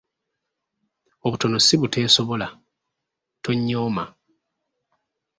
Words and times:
Obutono 1.25 1.57
si 1.61 1.75
buteesobula, 1.81 2.47
tonnyooma. 3.43 4.03